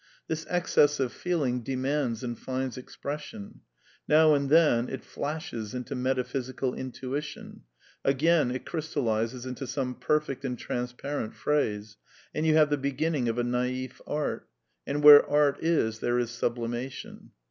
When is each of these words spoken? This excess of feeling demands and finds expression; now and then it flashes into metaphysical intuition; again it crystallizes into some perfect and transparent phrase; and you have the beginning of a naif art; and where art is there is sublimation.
This 0.27 0.47
excess 0.49 0.99
of 0.99 1.13
feeling 1.13 1.61
demands 1.61 2.23
and 2.23 2.35
finds 2.35 2.75
expression; 2.75 3.61
now 4.09 4.33
and 4.33 4.49
then 4.49 4.89
it 4.89 5.03
flashes 5.03 5.75
into 5.75 5.93
metaphysical 5.93 6.73
intuition; 6.73 7.65
again 8.03 8.49
it 8.49 8.65
crystallizes 8.65 9.45
into 9.45 9.67
some 9.67 9.93
perfect 9.93 10.43
and 10.43 10.57
transparent 10.57 11.35
phrase; 11.35 11.97
and 12.33 12.47
you 12.47 12.55
have 12.55 12.71
the 12.71 12.77
beginning 12.77 13.29
of 13.29 13.37
a 13.37 13.43
naif 13.43 14.01
art; 14.07 14.49
and 14.87 15.03
where 15.03 15.23
art 15.29 15.59
is 15.63 15.99
there 15.99 16.17
is 16.17 16.31
sublimation. 16.31 17.29